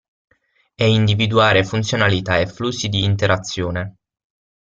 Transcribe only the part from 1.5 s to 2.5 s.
funzionalità e